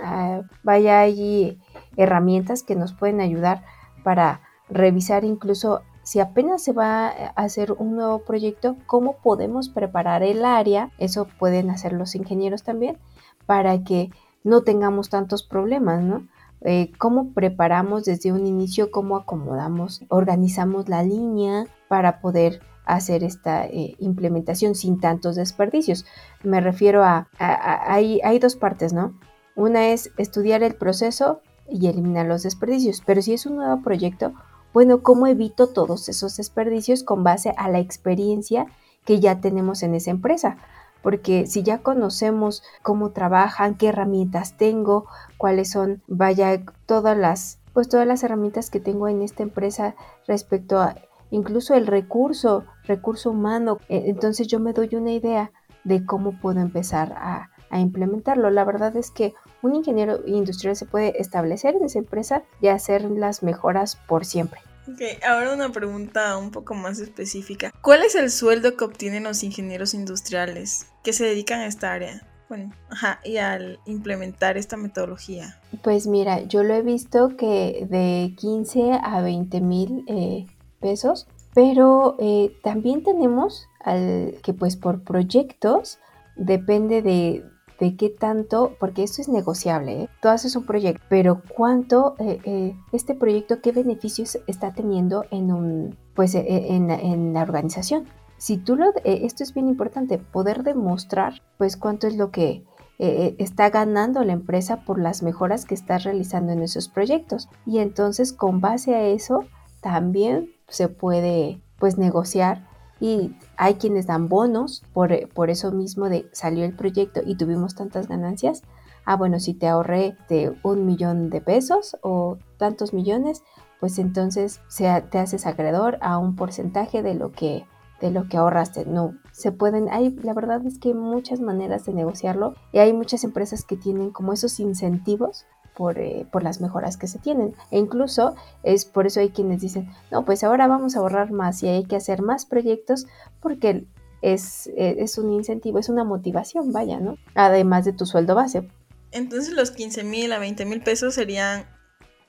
vaya, 0.63 1.01
hay 1.01 1.59
herramientas 1.97 2.63
que 2.63 2.75
nos 2.75 2.93
pueden 2.93 3.21
ayudar 3.21 3.63
para 4.03 4.41
revisar 4.69 5.25
incluso 5.25 5.81
si 6.03 6.19
apenas 6.19 6.63
se 6.63 6.73
va 6.73 7.07
a 7.07 7.27
hacer 7.35 7.71
un 7.71 7.95
nuevo 7.95 8.19
proyecto, 8.19 8.77
cómo 8.87 9.17
podemos 9.17 9.69
preparar 9.69 10.23
el 10.23 10.43
área, 10.43 10.91
eso 10.97 11.27
pueden 11.37 11.69
hacer 11.69 11.93
los 11.93 12.15
ingenieros 12.15 12.63
también, 12.63 12.97
para 13.45 13.83
que 13.83 14.09
no 14.43 14.61
tengamos 14.61 15.09
tantos 15.09 15.43
problemas, 15.43 16.01
¿no? 16.01 16.27
Eh, 16.61 16.91
cómo 16.97 17.33
preparamos 17.33 18.03
desde 18.05 18.33
un 18.33 18.45
inicio, 18.45 18.91
cómo 18.91 19.15
acomodamos, 19.15 20.01
organizamos 20.09 20.89
la 20.89 21.03
línea 21.03 21.65
para 21.87 22.19
poder 22.19 22.61
hacer 22.85 23.23
esta 23.23 23.65
eh, 23.65 23.95
implementación 23.99 24.75
sin 24.75 24.99
tantos 24.99 25.35
desperdicios. 25.35 26.05
Me 26.43 26.59
refiero 26.59 27.03
a, 27.03 27.29
hay, 27.37 28.19
hay 28.23 28.39
dos 28.39 28.55
partes, 28.55 28.93
¿no? 28.93 29.17
Una 29.55 29.89
es 29.89 30.11
estudiar 30.17 30.63
el 30.63 30.75
proceso 30.75 31.41
y 31.69 31.87
eliminar 31.87 32.25
los 32.25 32.43
desperdicios, 32.43 33.01
pero 33.05 33.21
si 33.21 33.33
es 33.33 33.45
un 33.45 33.57
nuevo 33.57 33.81
proyecto, 33.81 34.33
bueno, 34.73 35.01
¿cómo 35.01 35.27
evito 35.27 35.67
todos 35.67 36.09
esos 36.09 36.37
desperdicios 36.37 37.03
con 37.03 37.23
base 37.23 37.53
a 37.57 37.69
la 37.69 37.79
experiencia 37.79 38.67
que 39.05 39.19
ya 39.19 39.41
tenemos 39.41 39.83
en 39.83 39.95
esa 39.95 40.11
empresa? 40.11 40.57
Porque 41.01 41.47
si 41.47 41.63
ya 41.63 41.79
conocemos 41.79 42.63
cómo 42.81 43.11
trabajan, 43.11 43.75
qué 43.75 43.87
herramientas 43.87 44.57
tengo, 44.57 45.05
cuáles 45.37 45.71
son, 45.71 46.01
vaya, 46.07 46.61
todas 46.85 47.17
las, 47.17 47.59
pues 47.73 47.89
todas 47.89 48.07
las 48.07 48.23
herramientas 48.23 48.69
que 48.69 48.79
tengo 48.79 49.07
en 49.07 49.21
esta 49.21 49.43
empresa 49.43 49.95
respecto 50.27 50.79
a 50.79 50.95
incluso 51.31 51.73
el 51.75 51.87
recurso, 51.87 52.65
recurso 52.83 53.31
humano, 53.31 53.77
e, 53.87 54.09
entonces 54.09 54.47
yo 54.47 54.59
me 54.59 54.73
doy 54.73 54.95
una 54.95 55.11
idea 55.11 55.51
de 55.83 56.05
cómo 56.05 56.33
puedo 56.39 56.59
empezar 56.59 57.13
a, 57.13 57.49
a 57.69 57.79
implementarlo. 57.79 58.49
La 58.49 58.65
verdad 58.65 58.95
es 58.97 59.11
que 59.11 59.33
un 59.61 59.75
ingeniero 59.75 60.19
industrial 60.25 60.75
se 60.75 60.85
puede 60.85 61.19
establecer 61.21 61.75
en 61.75 61.85
esa 61.85 61.99
empresa 61.99 62.43
y 62.61 62.67
hacer 62.67 63.03
las 63.09 63.43
mejoras 63.43 63.95
por 63.95 64.25
siempre. 64.25 64.61
Ok, 64.91 65.01
ahora 65.27 65.53
una 65.53 65.71
pregunta 65.71 66.35
un 66.37 66.51
poco 66.51 66.73
más 66.73 66.99
específica. 66.99 67.71
¿Cuál 67.81 68.01
es 68.03 68.15
el 68.15 68.31
sueldo 68.31 68.75
que 68.75 68.85
obtienen 68.85 69.23
los 69.23 69.43
ingenieros 69.43 69.93
industriales 69.93 70.87
que 71.03 71.13
se 71.13 71.25
dedican 71.25 71.59
a 71.59 71.67
esta 71.67 71.93
área? 71.93 72.25
Bueno, 72.47 72.73
ajá, 72.89 73.19
y 73.23 73.37
al 73.37 73.79
implementar 73.85 74.57
esta 74.57 74.75
metodología. 74.75 75.59
Pues 75.83 76.07
mira, 76.07 76.41
yo 76.41 76.63
lo 76.63 76.73
he 76.73 76.81
visto 76.81 77.37
que 77.37 77.85
de 77.87 78.33
15 78.37 78.99
a 79.03 79.21
20 79.21 79.61
mil 79.61 80.03
eh, 80.07 80.47
pesos, 80.79 81.27
pero 81.53 82.15
eh, 82.19 82.51
también 82.63 83.03
tenemos 83.03 83.67
al 83.81 84.37
que 84.41 84.53
pues 84.53 84.75
por 84.75 85.03
proyectos 85.03 85.99
depende 86.35 87.03
de, 87.03 87.45
de 87.79 87.95
qué 87.95 88.09
tanto, 88.09 88.75
porque 88.79 89.03
esto 89.03 89.21
es 89.21 89.29
negociable, 89.29 90.03
¿eh? 90.03 90.09
tú 90.21 90.27
haces 90.27 90.55
un 90.55 90.65
proyecto, 90.65 91.03
pero 91.09 91.41
cuánto 91.55 92.15
eh, 92.19 92.39
eh, 92.43 92.75
este 92.91 93.15
proyecto, 93.15 93.61
qué 93.61 93.71
beneficios 93.71 94.37
está 94.47 94.73
teniendo 94.73 95.23
en 95.31 95.51
un, 95.51 95.97
pues 96.13 96.35
en, 96.35 97.33
la 97.33 97.41
organización. 97.41 98.05
Si 98.37 98.57
tú 98.57 98.75
lo, 98.75 98.91
esto 99.03 99.43
es 99.43 99.53
bien 99.53 99.67
importante, 99.67 100.17
poder 100.17 100.63
demostrar, 100.63 101.41
pues 101.57 101.77
cuánto 101.77 102.07
es 102.07 102.15
lo 102.15 102.31
que 102.31 102.63
está 102.97 103.69
ganando 103.69 104.23
la 104.25 104.33
empresa 104.33 104.83
por 104.83 104.99
las 104.99 105.23
mejoras 105.23 105.63
que 105.63 105.73
está 105.73 105.97
realizando 105.99 106.51
en 106.51 106.61
esos 106.61 106.89
proyectos. 106.89 107.47
Y 107.65 107.79
entonces 107.79 108.33
con 108.33 108.59
base 108.59 108.93
a 108.95 109.03
eso 109.03 109.45
también 109.81 110.51
se 110.67 110.89
puede 110.89 111.61
pues 111.79 111.97
negociar 111.97 112.68
y 112.99 113.35
hay 113.57 113.75
quienes 113.75 114.07
dan 114.07 114.27
bonos 114.27 114.83
por, 114.93 115.29
por, 115.29 115.49
eso 115.49 115.71
mismo 115.71 116.09
de 116.09 116.29
salió 116.31 116.65
el 116.65 116.75
proyecto 116.75 117.21
y 117.25 117.35
tuvimos 117.35 117.75
tantas 117.75 118.07
ganancias. 118.07 118.63
Ah, 119.05 119.15
bueno, 119.15 119.39
si 119.39 119.53
te 119.53 119.67
ahorré 119.67 120.17
de 120.27 120.55
un 120.63 120.85
millón 120.85 121.29
de 121.29 121.41
pesos 121.41 121.97
o 122.01 122.37
tantos 122.57 122.93
millones, 122.93 123.43
pues 123.79 123.97
entonces 123.97 124.59
te 124.77 125.17
haces 125.17 125.45
acreedor 125.45 125.97
a 126.01 126.17
un 126.17 126.35
porcentaje 126.35 127.01
de 127.01 127.15
lo 127.15 127.31
que 127.31 127.65
de 128.01 128.11
lo 128.11 128.27
que 128.27 128.37
ahorraste. 128.37 128.85
No, 128.85 129.13
se 129.31 129.51
pueden, 129.51 129.89
hay, 129.89 130.11
la 130.23 130.33
verdad 130.33 130.65
es 130.65 130.79
que 130.79 130.89
hay 130.89 130.93
muchas 130.93 131.39
maneras 131.41 131.85
de 131.85 131.93
negociarlo 131.93 132.55
y 132.71 132.79
hay 132.79 132.93
muchas 132.93 133.23
empresas 133.23 133.65
que 133.65 133.75
tienen 133.75 134.11
como 134.11 134.33
esos 134.33 134.59
incentivos 134.59 135.45
por, 135.79 135.97
eh, 135.97 136.27
por, 136.29 136.43
las 136.43 136.59
mejoras 136.59 136.97
que 136.97 137.07
se 137.07 137.19
tienen. 137.19 137.55
E 137.71 137.79
incluso 137.79 138.35
es 138.63 138.83
por 138.83 139.07
eso 139.07 139.21
hay 139.21 139.29
quienes 139.29 139.61
dicen, 139.61 139.89
no, 140.11 140.25
pues 140.25 140.43
ahora 140.43 140.67
vamos 140.67 140.97
a 140.97 140.99
ahorrar 140.99 141.31
más 141.31 141.63
y 141.63 141.69
hay 141.69 141.85
que 141.85 141.95
hacer 141.95 142.21
más 142.21 142.45
proyectos 142.45 143.07
porque 143.39 143.85
es, 144.21 144.67
eh, 144.75 144.97
es 144.99 145.17
un 145.17 145.31
incentivo, 145.31 145.79
es 145.79 145.87
una 145.87 146.03
motivación, 146.03 146.73
vaya, 146.73 146.99
¿no? 146.99 147.17
Además 147.33 147.85
de 147.85 147.93
tu 147.93 148.05
sueldo 148.05 148.35
base. 148.35 148.69
Entonces 149.13 149.53
los 149.53 149.71
15 149.71 150.03
mil 150.03 150.33
a 150.33 150.39
20 150.39 150.65
mil 150.65 150.83
pesos 150.83 151.13
serían 151.13 151.65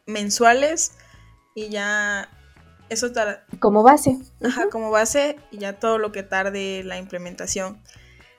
mensuales 0.07 0.93
y 1.57 1.71
ya 1.71 2.29
eso 2.89 3.11
tarda. 3.11 3.45
Como 3.59 3.83
base. 3.83 4.17
Ajá, 4.45 4.69
como 4.71 4.93
base 4.93 5.39
y 5.51 5.59
ya 5.59 5.81
todo 5.81 5.99
lo 5.99 6.13
que 6.13 6.23
tarde 6.23 6.85
la 6.85 6.99
implementación. 6.99 7.83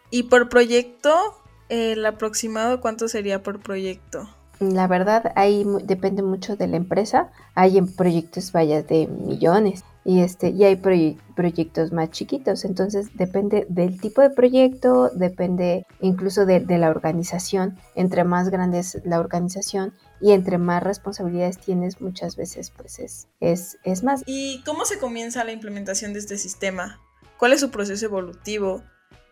Y 0.09 0.23
por 0.23 0.47
proyecto, 0.47 1.37
el 1.67 2.05
aproximado, 2.05 2.79
¿cuánto 2.79 3.09
sería 3.09 3.43
por 3.43 3.59
proyecto? 3.59 4.29
La 4.61 4.85
verdad, 4.85 5.31
ahí 5.35 5.65
depende 5.85 6.21
mucho 6.21 6.55
de 6.55 6.67
la 6.67 6.77
empresa. 6.77 7.31
Hay 7.55 7.79
en 7.79 7.91
proyectos, 7.91 8.51
vaya, 8.51 8.83
de 8.83 9.07
millones 9.07 9.83
y 10.05 10.21
este 10.21 10.49
y 10.49 10.63
hay 10.63 10.75
proyectos 10.75 11.91
más 11.91 12.11
chiquitos. 12.11 12.63
Entonces 12.63 13.07
depende 13.15 13.65
del 13.69 13.99
tipo 13.99 14.21
de 14.21 14.29
proyecto 14.29 15.09
depende 15.15 15.87
incluso 15.99 16.45
de, 16.45 16.59
la 16.77 16.91
organización. 16.91 17.79
Entre 17.95 18.23
más 18.23 18.49
grande 18.49 18.77
es 18.77 19.01
la 19.03 19.19
organización 19.19 19.95
y 20.21 20.33
entre 20.33 20.59
más 20.59 20.83
responsabilidades 20.83 21.57
tienes 21.57 21.99
muchas 21.99 22.35
veces 22.35 22.69
pues 22.69 22.99
es, 22.99 23.29
es, 23.39 23.79
es 23.83 24.03
más. 24.03 24.21
Y 24.27 24.61
cómo 24.63 24.85
se 24.85 24.99
comienza 24.99 25.43
la 25.43 25.53
implementación 25.53 26.13
de 26.13 26.19
este 26.19 26.37
sistema 26.37 26.99
cuál 27.37 27.53
es 27.53 27.61
su 27.61 27.71
proceso 27.71 28.05
evolutivo 28.05 28.83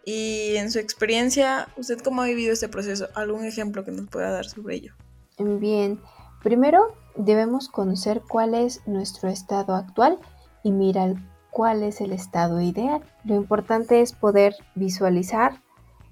y 0.03 0.55
en 0.55 0.71
su 0.71 0.79
experiencia 0.79 1.67
usted 1.77 1.99
cómo 1.99 2.23
ha 2.23 2.25
vivido 2.25 2.51
este 2.51 2.67
proceso 2.67 3.09
algún 3.13 3.45
ejemplo 3.45 3.85
que 3.85 3.91
nos 3.91 4.07
pueda 4.07 4.31
dar 4.31 4.45
sobre 4.47 4.73
ello 4.73 4.95
bien 5.43 5.99
primero 6.43 6.93
debemos 7.15 7.69
conocer 7.69 8.21
cuál 8.27 8.53
es 8.53 8.87
nuestro 8.87 9.29
estado 9.29 9.75
actual 9.75 10.19
y 10.63 10.71
mira 10.71 11.13
cuál 11.49 11.83
es 11.83 12.01
el 12.01 12.11
estado 12.11 12.61
ideal. 12.61 13.01
Lo 13.23 13.35
importante 13.35 14.01
es 14.01 14.13
poder 14.13 14.55
visualizar, 14.75 15.61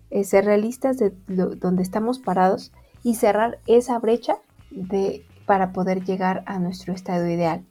eh, 0.09 0.23
ser 0.23 0.45
realistas 0.45 0.97
de 0.97 1.13
donde 1.27 1.83
estamos 1.83 2.19
parados 2.19 2.71
y 3.03 3.15
cerrar 3.15 3.59
esa 3.67 3.99
brecha 3.99 4.37
de, 4.71 5.25
para 5.45 5.71
poder 5.71 6.03
llegar 6.03 6.43
a 6.45 6.59
nuestro 6.59 6.93
estado 6.93 7.27
ideal. 7.27 7.65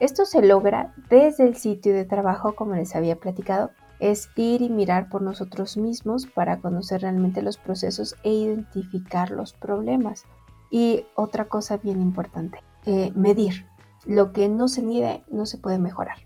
Esto 0.00 0.26
se 0.26 0.42
logra 0.42 0.94
desde 1.08 1.44
el 1.44 1.56
sitio 1.56 1.92
de 1.92 2.04
trabajo, 2.04 2.54
como 2.54 2.74
les 2.74 2.94
había 2.94 3.16
platicado, 3.16 3.70
es 3.98 4.30
ir 4.36 4.62
y 4.62 4.68
mirar 4.68 5.08
por 5.08 5.22
nosotros 5.22 5.76
mismos 5.76 6.26
para 6.26 6.60
conocer 6.60 7.02
realmente 7.02 7.42
los 7.42 7.56
procesos 7.56 8.14
e 8.22 8.30
identificar 8.30 9.32
los 9.32 9.52
problemas. 9.52 10.24
Y 10.70 11.06
otra 11.14 11.48
cosa 11.48 11.78
bien 11.78 12.00
importante, 12.00 12.58
eh, 12.84 13.12
medir 13.14 13.66
lo 14.06 14.32
que 14.32 14.48
no 14.48 14.68
se 14.68 14.82
mide 14.82 15.24
no 15.30 15.46
se 15.46 15.58
puede 15.58 15.78
mejorar. 15.78 16.18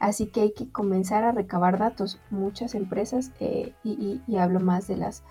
Así 0.00 0.26
que 0.26 0.40
hay 0.40 0.52
que 0.52 0.72
comenzar 0.72 1.24
a 1.24 1.32
recabar 1.32 1.78
datos. 1.78 2.18
Muchas 2.30 2.74
empresas, 2.74 3.32
eh, 3.38 3.74
y, 3.84 4.20
hablo 4.36 4.58
más 4.58 4.88
de 4.88 4.96
las, 4.96 5.22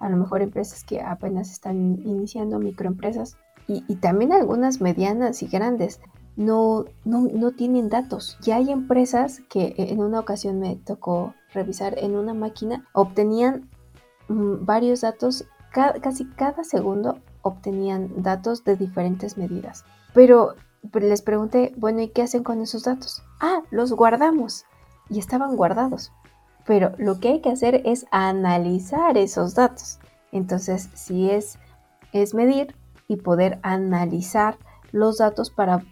a 0.00 0.10
lo 0.10 0.16
mejor 0.16 0.42
empresas 0.42 0.84
que 0.84 1.00
apenas 1.00 1.50
están 1.50 2.00
iniciando, 2.04 2.58
microempresas, 2.58 3.38
y, 3.68 3.80
también 3.96 4.32
algunas 4.32 4.80
medianas 4.80 5.42
y 5.42 5.46
grandes, 5.46 6.00
no, 6.36 6.84
no, 7.04 7.50
tienen 7.52 7.88
datos. 7.88 8.36
Ya 8.42 8.56
hay 8.56 8.70
empresas 8.70 9.40
que 9.48 9.68
eh, 9.68 9.74
en 9.92 10.00
una 10.00 10.20
ocasión 10.20 10.60
me 10.60 10.76
tocó 10.76 11.34
revisar 11.54 11.98
en 11.98 12.16
una 12.16 12.34
máquina, 12.34 12.84
obtenían 12.92 13.70
mm, 14.28 14.64
varios 14.64 15.00
datos, 15.00 15.46
casi 15.72 16.26
cada 16.30 16.64
segundo 16.64 17.18
obtenían 17.46 18.22
datos 18.22 18.64
de 18.64 18.76
diferentes 18.76 19.36
medidas. 19.36 19.84
Pero 20.12 20.54
les 20.92 21.22
pregunté, 21.22 21.72
bueno, 21.76 22.00
¿y 22.00 22.08
qué 22.08 22.22
hacen 22.22 22.42
con 22.42 22.60
esos 22.60 22.84
datos? 22.84 23.22
Ah, 23.40 23.62
los 23.70 23.92
guardamos. 23.92 24.64
Y 25.08 25.18
estaban 25.18 25.56
guardados. 25.56 26.12
Pero 26.66 26.92
lo 26.98 27.20
que 27.20 27.28
hay 27.28 27.40
que 27.40 27.50
hacer 27.50 27.82
es 27.84 28.06
analizar 28.10 29.16
esos 29.16 29.54
datos. 29.54 29.98
Entonces, 30.32 30.90
si 30.94 31.30
es, 31.30 31.58
es 32.12 32.34
medir 32.34 32.74
y 33.08 33.16
poder 33.16 33.60
analizar 33.62 34.58
los 34.92 35.18
datos 35.18 35.50
para 35.50 35.82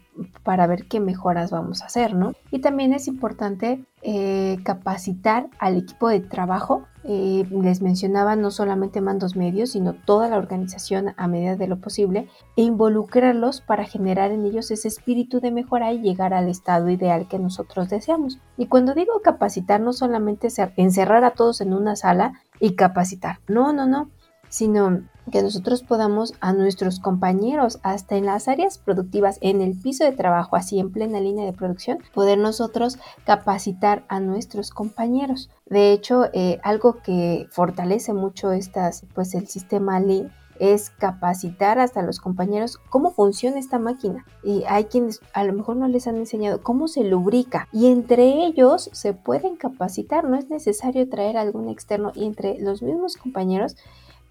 para 0.43 0.67
ver 0.67 0.87
qué 0.87 1.01
mejoras 1.01 1.51
vamos 1.51 1.83
a 1.83 1.87
hacer, 1.87 2.15
¿no? 2.15 2.33
Y 2.51 2.61
también 2.61 2.93
es 2.93 3.09
importante 3.09 3.85
eh, 4.03 4.59
capacitar 4.65 5.49
al 5.59 5.77
equipo 5.77 6.09
de 6.09 6.21
trabajo. 6.21 6.87
Eh, 7.07 7.47
les 7.51 7.83
mencionaba 7.83 8.35
no 8.35 8.51
solamente 8.51 9.03
mandos 9.03 9.37
medios, 9.37 9.73
sino 9.73 9.93
toda 9.93 10.29
la 10.29 10.39
organización 10.39 11.13
a 11.19 11.29
medida 11.29 11.55
de 11.55 11.67
lo 11.67 11.79
posible 11.79 12.29
e 12.57 12.63
involucrarlos 12.63 13.61
para 13.61 13.85
generar 13.85 14.31
en 14.31 14.47
ellos 14.47 14.71
ese 14.71 14.89
espíritu 14.89 15.41
de 15.41 15.51
mejora 15.51 15.93
y 15.93 16.01
llegar 16.01 16.33
al 16.33 16.49
estado 16.49 16.89
ideal 16.89 17.29
que 17.29 17.39
nosotros 17.39 17.91
deseamos. 17.91 18.39
Y 18.57 18.67
cuando 18.67 18.95
digo 18.95 19.21
capacitar, 19.23 19.83
no 19.83 19.93
solamente 19.93 20.49
encerrar 20.77 21.25
a 21.25 21.33
todos 21.33 21.61
en 21.61 21.75
una 21.75 21.95
sala 21.95 22.41
y 22.59 22.75
capacitar, 22.75 23.41
no, 23.49 23.75
no, 23.75 23.87
no, 23.87 24.09
sino 24.55 25.03
que 25.33 25.43
nosotros 25.43 25.83
podamos 25.83 26.33
a 26.41 26.53
nuestros 26.53 27.01
compañeros, 27.01 27.81
hasta 27.83 28.15
en 28.15 28.27
las 28.27 28.47
áreas 28.47 28.79
productivas, 28.79 29.39
en 29.41 29.61
el 29.61 29.77
piso 29.77 30.05
de 30.05 30.13
trabajo, 30.13 30.55
así 30.55 30.79
en 30.79 30.93
plena 30.93 31.19
línea 31.19 31.45
de 31.45 31.53
producción, 31.53 31.99
poder 32.15 32.39
nosotros 32.39 32.99
capacitar 33.27 34.05
a 34.09 34.21
nuestros 34.21 34.71
compañeros. 34.71 35.51
De 35.67 35.91
hecho, 35.91 36.27
eh, 36.35 36.61
algo 36.63 37.03
que 37.03 37.49
fortalece 37.51 38.13
mucho 38.13 38.53
estas, 38.53 39.05
pues 39.13 39.35
el 39.35 39.49
sistema 39.49 39.99
Lean 39.99 40.33
es 40.61 40.91
capacitar 40.91 41.81
hasta 41.81 42.03
los 42.03 42.21
compañeros 42.21 42.79
cómo 42.89 43.11
funciona 43.11 43.59
esta 43.59 43.81
máquina. 43.81 44.25
Y 44.45 44.63
hay 44.69 44.85
quienes 44.85 45.21
a 45.33 45.43
lo 45.43 45.53
mejor 45.53 45.75
no 45.75 45.89
les 45.89 46.07
han 46.07 46.17
enseñado 46.17 46.63
cómo 46.63 46.87
se 46.87 47.03
lubrica. 47.03 47.67
Y 47.73 47.87
entre 47.87 48.47
ellos 48.47 48.89
se 48.93 49.15
pueden 49.15 49.57
capacitar. 49.57 50.23
No 50.23 50.37
es 50.37 50.49
necesario 50.49 51.09
traer 51.09 51.39
algún 51.39 51.69
externo. 51.69 52.13
Y 52.15 52.25
entre 52.25 52.61
los 52.61 52.83
mismos 52.83 53.17
compañeros 53.17 53.77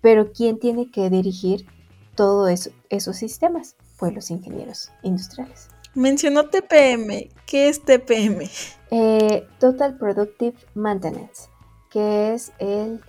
pero 0.04 0.34
¿quién 0.34 0.60
tiene 0.60 0.92
que 0.92 1.10
dirigir 1.10 1.66
todos 2.14 2.70
esos 2.90 3.16
sistemas? 3.16 3.78
Pues 3.98 4.14
los 4.14 4.30
ingenieros 4.30 4.92
industriales. 5.02 5.70
Mencionó 5.96 6.50
TPM. 6.50 7.30
¿Qué 7.46 7.70
es 7.70 7.82
TPM? 7.82 8.50
Eh, 8.92 9.48
Total 9.60 9.98
Productive 9.98 10.58
Maintenance, 10.76 11.48
que 11.90 12.34
es 12.34 12.52
el, 12.60 13.00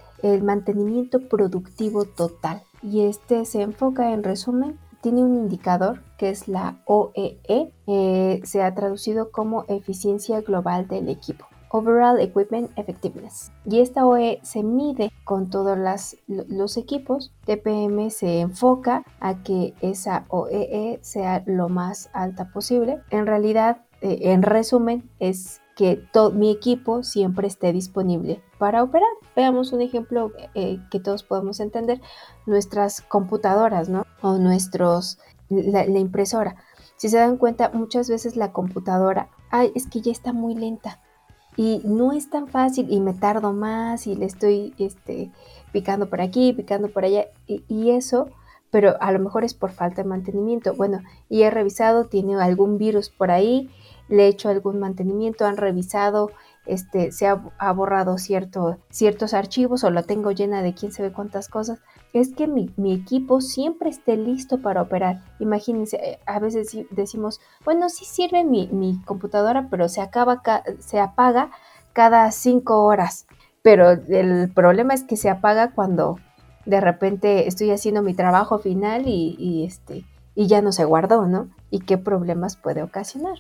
mantenimiento 0.43 1.19
productivo 1.29 2.05
total. 2.05 2.63
Y 2.81 3.07
este 3.07 3.45
se 3.45 3.63
enfoca 3.63 4.13
en 4.13 4.23
resumen, 4.23 4.79
tiene 5.03 5.25
un 5.25 5.35
indicador 5.35 6.01
que 6.17 6.31
es 6.31 6.47
la 6.47 6.81
OEE, 6.87 7.41
e, 7.49 7.73
eh, 7.89 8.41
se 8.45 8.63
ha 8.63 8.73
traducido 8.73 9.33
como 9.33 9.65
eficiencia 9.69 10.41
global 10.43 10.87
del 10.87 11.09
equipo. 11.09 11.47
Overall 11.75 12.21
Equipment 12.21 12.71
Effectiveness. 12.79 13.51
Y 13.65 13.81
esta 13.81 14.07
OE 14.07 14.39
se 14.43 14.63
mide 14.63 15.11
con 15.25 15.51
todos 15.51 15.77
los 16.29 16.77
equipos. 16.77 17.33
TPM 17.47 18.11
se 18.11 18.39
enfoca 18.39 19.03
a 19.19 19.43
que 19.43 19.75
esa 19.81 20.25
OEE 20.29 21.01
sea 21.03 21.43
lo 21.47 21.69
más 21.69 22.11
alta 22.13 22.53
posible. 22.53 23.01
En 23.11 23.27
realidad, 23.27 23.79
eh, 24.03 24.19
en 24.31 24.43
resumen, 24.43 25.11
es 25.19 25.61
que 25.75 25.97
todo 26.13 26.31
mi 26.31 26.53
equipo 26.53 27.03
siempre 27.03 27.49
esté 27.49 27.73
disponible 27.73 28.41
para 28.59 28.85
operar. 28.85 29.11
Veamos 29.35 29.73
un 29.73 29.81
ejemplo 29.81 30.31
eh, 30.55 30.79
que 30.93 31.01
todos 31.01 31.25
podemos 31.25 31.59
entender. 31.59 32.01
Nuestras 32.47 33.01
computadoras, 33.01 33.89
¿no? 33.89 34.07
O 34.23 34.39
nuestros, 34.39 35.19
la, 35.49 35.85
la 35.87 35.99
impresora. 35.99 36.55
Si 36.95 37.09
se 37.09 37.17
dan 37.17 37.37
cuenta, 37.37 37.73
muchas 37.75 38.09
veces 38.09 38.37
la 38.37 38.53
computadora, 38.53 39.29
ay, 39.51 39.73
es 39.75 39.89
que 39.89 40.01
ya 40.01 40.13
está 40.13 40.33
muy 40.33 40.55
lenta 40.55 41.01
y 41.57 41.81
no 41.85 42.13
es 42.13 42.31
tan 42.31 42.49
fácil 42.49 42.87
y 42.91 43.01
me 43.01 43.15
tardo 43.15 43.53
más 43.53 44.07
y 44.07 44.17
le 44.17 44.27
estoy 44.27 44.75
este, 44.79 45.31
picando 45.73 46.09
por 46.09 46.21
aquí, 46.21 46.53
picando 46.53 46.89
por 46.89 47.05
allá 47.05 47.27
y, 47.47 47.91
eso, 47.91 48.29
pero 48.71 48.97
a 49.01 49.13
lo 49.13 49.19
mejor 49.19 49.45
es 49.45 49.55
por 49.55 49.71
falta 49.71 50.03
de 50.03 50.09
mantenimiento. 50.09 50.75
Bueno, 50.75 51.01
y 51.29 51.43
he 51.43 51.51
revisado, 51.51 52.07
tiene 52.07 52.35
algún 52.37 52.79
virus 52.79 53.09
por 53.09 53.31
ahí, 53.31 53.71
le 54.09 54.25
he 54.25 54.29
hecho 54.29 54.49
algún 54.49 54.79
mantenimiento, 54.79 55.47
han 55.47 55.57
revisado, 55.57 56.31
este, 56.67 57.13
se 57.13 57.27
ha, 57.27 57.73
borrado 57.73 58.19
cierto, 58.19 58.79
ciertos 58.91 59.35
archivos 59.35 59.85
o 59.85 59.91
la 59.91 60.03
tengo 60.03 60.33
llena 60.33 60.63
de 60.63 60.75
quién 60.75 60.93
sabe 60.93 61.13
cuántas 61.13 61.49
cosas 61.49 61.81
es 62.15 62.33
que 62.33 62.47
mi, 62.47 62.71
equipo 62.93 63.41
siempre 63.41 63.91
esté 63.91 64.17
listo 64.17 64.63
para 64.63 64.83
operar. 64.83 65.23
Imagínense, 65.41 65.97
eh, 65.97 66.21
a 66.27 66.39
veces 66.39 66.77
decimos, 66.91 67.41
bueno, 67.65 67.89
sí 67.89 68.05
sirve 68.05 68.45
mi, 68.45 69.03
computadora, 69.05 69.69
pero 69.69 69.89
se, 69.89 70.01
acaba, 70.01 70.43
se 70.79 71.01
apaga 71.01 71.51
cada 71.93 72.31
cinco 72.31 72.85
horas. 72.85 73.27
Pero 73.63 73.91
el 73.91 74.53
problema 74.53 74.95
es 74.95 75.05
que 75.05 75.17
se 75.17 75.29
apaga 75.29 75.73
cuando 75.73 76.19
de 76.67 76.81
repente 76.81 77.49
estoy 77.49 77.71
haciendo 77.71 78.03
mi 78.03 78.15
trabajo 78.15 78.59
final 78.59 79.05
y, 79.07 79.65
este, 79.65 80.05
y 80.35 80.47
ya 80.47 80.63
no 80.63 80.73
se 80.73 80.85
guardó, 80.85 81.27
¿no? 81.27 81.49
Y 81.71 81.81
qué 81.81 81.99
problemas 81.99 82.57
puede 82.57 82.83
ocasionar. 82.83 83.39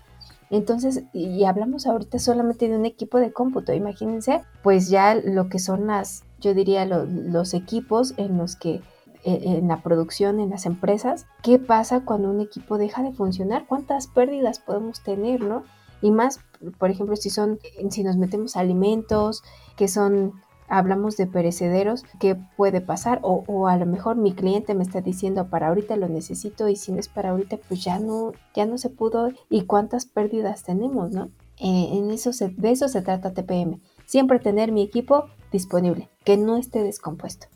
Entonces, 0.50 1.04
y 1.12 1.44
hablamos 1.44 1.86
ahorita 1.86 2.18
solamente 2.18 2.68
de 2.68 2.76
un 2.76 2.86
equipo 2.86 3.18
de 3.18 3.32
cómputo, 3.32 3.72
imagínense, 3.72 4.42
pues 4.62 4.88
ya 4.88 5.14
lo 5.14 5.48
que 5.48 5.58
son 5.58 5.86
las, 5.86 6.24
yo 6.44 6.54
diría, 6.54 6.84
los 6.84 7.54
equipos 7.54 8.14
en 8.18 8.36
los 8.36 8.56
que 8.56 8.82
e, 9.24 9.56
en 9.58 9.68
la 9.68 9.82
producción, 9.82 10.38
en 10.38 10.50
las 10.50 10.66
empresas, 10.66 11.26
qué 11.42 11.58
pasa 11.58 12.04
cuando 12.04 12.30
un 12.30 12.40
equipo 12.40 12.76
deja 12.76 13.02
de 13.02 13.12
funcionar, 13.12 13.66
cuántas 13.66 14.06
pérdidas 14.06 14.58
podemos 14.58 15.02
tener, 15.02 15.40
¿no? 15.40 15.64
Y 16.02 16.10
más, 16.10 16.40
por 16.78 16.90
ejemplo, 16.90 17.16
si 17.16 17.30
son, 17.30 17.58
si 17.88 18.04
nos 18.04 18.18
metemos 18.18 18.56
alimentos, 18.56 19.42
que 19.76 19.88
son 19.88 20.34
hablamos 20.68 21.16
de 21.16 21.26
perecederos, 21.26 22.04
¿qué 22.20 22.36
puede 22.56 22.80
pasar? 22.80 23.20
O, 23.22 23.68
a 23.68 23.76
lo 23.76 23.86
mejor 23.86 24.16
mi 24.16 24.34
cliente 24.34 24.74
me 24.74 24.82
está 24.82 25.00
diciendo 25.00 25.48
para 25.48 25.68
ahorita 25.68 25.96
lo 25.96 26.08
necesito 26.08 26.68
y 26.68 26.76
si 26.76 26.92
no 26.92 26.98
es 26.98 27.08
para 27.08 27.30
ahorita 27.30 27.58
pues 27.68 27.82
ya 27.84 27.98
no, 27.98 28.32
ya 28.54 28.66
no 28.66 28.78
se 28.78 28.90
pudo 28.90 29.30
y 29.48 29.62
cuántas 29.62 30.06
pérdidas 30.06 30.62
tenemos, 30.62 31.10
¿no? 31.10 31.30
Eh, 31.58 31.90
en 31.92 32.10
eso 32.10 32.30
de 32.32 32.70
eso 32.70 32.88
se 32.88 33.02
trata 33.02 33.32
TPM. 33.32 33.80
Siempre 34.06 34.38
tener 34.40 34.72
mi 34.72 34.82
equipo 34.82 35.26
disponible, 35.54 36.10
que 36.24 36.36
no 36.36 36.58
esté 36.58 36.82
descompuesto. 36.82 37.46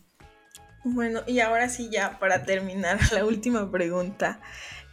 Bueno, 0.84 1.20
y 1.26 1.40
ahora 1.40 1.68
sí 1.68 1.90
ya 1.92 2.18
para 2.18 2.44
terminar 2.44 2.98
la 3.12 3.26
última 3.26 3.70
pregunta. 3.70 4.40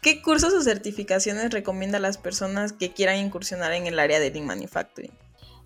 ¿Qué 0.01 0.21
cursos 0.21 0.53
o 0.53 0.61
certificaciones 0.61 1.51
recomienda 1.51 1.97
a 1.97 2.01
las 2.01 2.17
personas 2.17 2.73
que 2.73 2.91
quieran 2.91 3.17
incursionar 3.17 3.71
en 3.71 3.87
el 3.87 3.97
área 3.97 4.19
de 4.19 4.29
Lean 4.29 4.45
Manufacturing? 4.45 5.11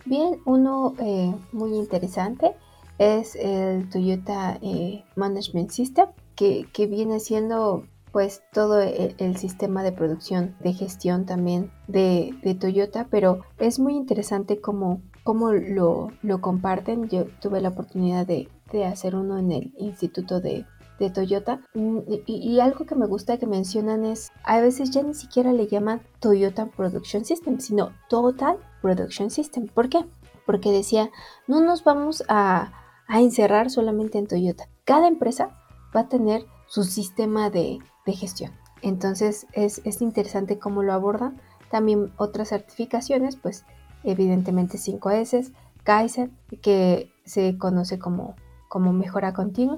Bien, 0.06 0.40
uno 0.46 0.94
eh, 1.00 1.34
muy 1.52 1.76
interesante 1.76 2.56
es 3.00 3.36
el 3.36 3.90
Toyota 3.90 4.60
eh, 4.62 5.04
Management 5.16 5.72
System, 5.72 6.08
que, 6.36 6.68
viene 6.88 7.20
siendo 7.20 7.86
pues 8.12 8.42
todo 8.54 8.82
e, 8.82 9.16
el, 9.18 9.38
sistema 9.38 9.84
de 9.84 9.92
producción, 9.92 10.56
de 10.62 10.74
gestión 10.74 11.26
también 11.26 11.72
de, 11.88 12.34
Toyota, 12.60 13.08
pero 13.10 13.42
es 13.58 13.80
muy 13.80 13.96
interesante 13.96 14.60
cómo, 14.60 15.02
cómo 15.30 15.52
lo, 15.52 16.12
lo, 16.24 16.42
comparten. 16.42 17.08
Yo 17.08 17.26
tuve 17.40 17.62
la 17.62 17.70
oportunidad 17.70 18.26
de, 18.26 18.50
de 18.72 18.86
hacer 18.86 19.16
uno 19.16 19.38
en 19.38 19.52
el 19.52 19.76
Instituto 19.78 20.42
de, 20.42 20.66
de 20.98 21.12
Toyota. 21.12 21.62
Mm, 21.76 22.00
y, 22.26 22.60
algo 22.60 22.88
que 22.88 22.96
me 22.96 23.06
gusta 23.06 23.38
que 23.38 23.46
mencionan 23.46 24.06
es, 24.06 24.32
a 24.44 24.60
veces 24.60 24.90
ya 24.90 25.04
ni 25.04 25.14
siquiera 25.14 25.54
le 25.54 25.68
llaman 25.68 26.02
Toyota 26.20 26.66
Production 26.66 27.26
System, 27.26 27.60
sino 27.60 27.92
Total 28.10 28.58
Production 28.82 29.30
System. 29.30 29.68
¿Por 29.68 29.90
qué? 29.90 30.04
Porque 30.48 30.72
decía, 30.72 31.12
no 31.46 31.62
nos 31.62 31.84
vamos 31.84 32.24
a, 32.28 32.72
encerrar 33.08 33.70
solamente 33.70 34.18
en 34.18 34.26
Toyota. 34.26 34.68
Cada 34.84 35.08
empresa 35.08 35.52
va 35.96 36.02
a 36.02 36.10
tener 36.10 36.44
su 36.66 36.84
sistema 36.84 37.52
de, 37.52 37.78
gestión. 38.08 38.52
Entonces 38.82 39.46
es, 39.54 39.80
es, 39.86 40.02
interesante 40.02 40.58
cómo 40.58 40.82
lo 40.82 40.94
abordan. 40.94 41.40
También 41.70 42.12
otras 42.18 42.50
certificaciones, 42.50 43.36
pues 43.36 43.64
evidentemente 44.04 44.78
5S, 44.78 45.52
Kaizen, 45.84 46.32
que 46.62 47.12
se 47.26 47.58
conoce 47.58 48.00
como, 48.00 48.36
como 48.68 48.94
mejora 48.94 49.34
continua. 49.34 49.78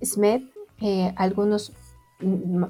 SMED, 0.00 0.42
eh, 0.80 1.12
algunos 1.16 1.72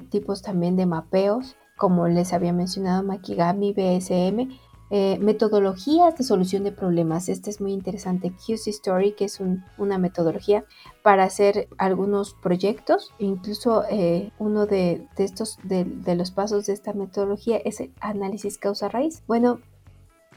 tipos 0.09 0.41
también 0.41 0.75
de 0.75 0.85
mapeos, 0.85 1.55
como 1.77 2.07
les 2.07 2.33
había 2.33 2.53
mencionado 2.53 3.03
Makigami, 3.03 3.73
BSM, 3.73 4.49
eh, 4.91 5.19
metodologías 5.19 6.17
de 6.17 6.23
solución 6.23 6.63
de 6.63 6.71
problemas. 6.71 7.29
Este 7.29 7.51
es 7.51 7.61
muy 7.61 7.73
interesante. 7.73 8.31
QC 8.31 8.69
Story, 8.69 9.11
que 9.13 9.25
es 9.25 9.39
una 9.77 9.99
metodología 9.99 10.65
para 11.03 11.23
hacer 11.23 11.67
algunos 11.77 12.33
proyectos. 12.33 13.13
Incluso 13.19 13.83
eh, 13.89 14.31
uno 14.39 14.65
de, 14.65 15.07
estos, 15.17 15.59
de, 15.63 15.85
los 16.15 16.31
pasos 16.31 16.65
de 16.65 16.73
esta 16.73 16.93
metodología 16.93 17.57
es 17.57 17.79
el 17.81 17.93
análisis 18.01 18.57
causa-raíz. 18.57 19.21
Bueno, 19.27 19.59